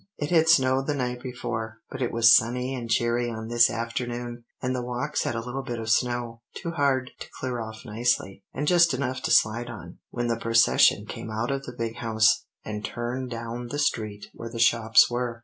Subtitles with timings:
[0.17, 4.45] It had snowed the night before; but it was sunny and cheery on this afternoon,
[4.59, 8.43] and the walks had a little bit of snow, too hard to clear off nicely,
[8.51, 12.45] and just enough to slide on, when the procession came out of the Big House,
[12.65, 15.39] and turned down the street where the shops were.